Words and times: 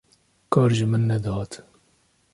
kar 0.53 0.69
ji 0.77 0.85
min 0.91 1.07
nedihat 1.11 1.53